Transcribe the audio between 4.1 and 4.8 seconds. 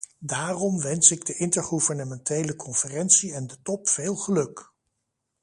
geluk!